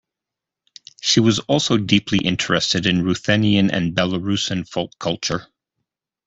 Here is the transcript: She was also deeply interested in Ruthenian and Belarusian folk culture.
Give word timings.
She 1.01 1.19
was 1.19 1.37
also 1.41 1.77
deeply 1.77 2.17
interested 2.17 2.87
in 2.87 3.03
Ruthenian 3.03 3.69
and 3.69 3.93
Belarusian 3.93 4.67
folk 4.67 4.97
culture. 4.97 5.45